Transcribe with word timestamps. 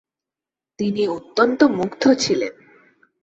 তিনি 0.79 1.03
অত্যন্ত 1.07 1.59
মুগ্ধ 1.77 2.03
ছিলেন। 2.13 2.53